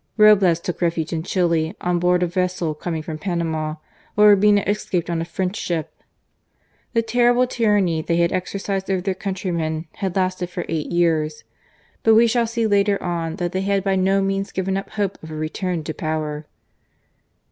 [0.17, 3.75] Roblez took refuge in Chili on board a vessel coming from Panama,
[4.15, 5.93] while Urbina escaped on a French ship.
[6.93, 11.43] The terrible tyranny they had exercised over their countrymen had lasted for eight years,
[12.01, 15.21] but we shall see later on that they had by no means given up hopes
[15.21, 16.47] of a return to power.